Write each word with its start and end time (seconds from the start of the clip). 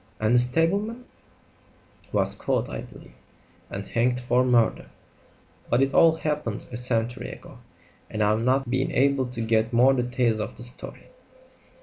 "And 0.19 0.33
the 0.33 0.39
stableman?" 0.39 1.05
"Was 2.11 2.33
caught, 2.33 2.69
I 2.69 2.81
believe, 2.81 3.13
and 3.69 3.85
hanged 3.85 4.19
for 4.19 4.43
murder; 4.43 4.87
but 5.69 5.83
it 5.83 5.93
all 5.93 6.15
happened 6.15 6.65
a 6.71 6.77
century 6.77 7.29
ago, 7.29 7.59
and 8.09 8.23
I've 8.23 8.41
not 8.41 8.67
been 8.67 8.91
able 8.93 9.27
to 9.27 9.41
get 9.41 9.71
more 9.71 9.93
details 9.93 10.39
of 10.39 10.55
the 10.57 10.63
story." 10.63 11.09